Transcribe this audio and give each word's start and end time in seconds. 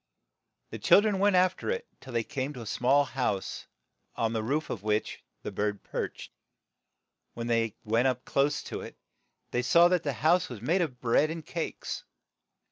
The 0.71 0.79
chil 0.79 1.01
dren 1.01 1.19
went 1.19 1.35
after 1.35 1.69
it 1.69 1.87
till 1.99 2.11
they 2.11 2.23
came 2.23 2.53
to 2.53 2.61
a 2.63 2.65
small 2.65 3.03
house, 3.03 3.67
on 4.15 4.33
the 4.33 4.41
roof 4.41 4.71
of 4.71 4.81
which 4.81 5.23
the 5.43 5.51
bird 5.51 5.83
perched. 5.83 6.31
When 7.35 7.45
they 7.45 7.75
went 7.83 8.07
up 8.07 8.25
close 8.25 8.63
to 8.63 8.81
it, 8.81 8.97
they 9.51 9.61
saw 9.61 9.89
that 9.89 10.01
the 10.01 10.13
house 10.25 10.49
was 10.49 10.59
made 10.59 10.81
of 10.81 11.01
bread 11.01 11.29
and 11.29 11.45
cakes. 11.45 12.03